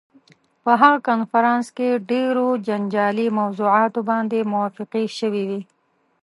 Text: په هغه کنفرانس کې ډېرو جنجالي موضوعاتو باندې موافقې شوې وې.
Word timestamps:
په 0.63 0.71
هغه 0.81 0.99
کنفرانس 1.09 1.65
کې 1.77 1.89
ډېرو 2.11 2.47
جنجالي 2.67 3.27
موضوعاتو 3.39 3.99
باندې 4.09 4.49
موافقې 4.53 5.05
شوې 5.17 5.43
وې. 5.49 5.61